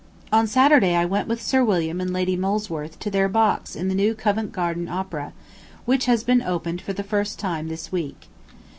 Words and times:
On 0.33 0.47
Saturday 0.47 0.95
I 0.95 1.05
went 1.05 1.27
with 1.27 1.39
Sir 1.39 1.63
William 1.63 2.01
and 2.01 2.11
Lady 2.11 2.35
Molesworth 2.35 2.97
to 3.01 3.11
their 3.11 3.29
box 3.29 3.75
in 3.75 3.87
the 3.87 3.93
new 3.93 4.15
Covent 4.15 4.51
Garden 4.51 4.87
opera, 4.89 5.31
which 5.85 6.05
has 6.05 6.23
been 6.23 6.41
opened 6.41 6.81
for 6.81 6.91
the 6.93 7.03
first 7.03 7.37
time 7.37 7.67
this 7.67 7.91
week. 7.91 8.27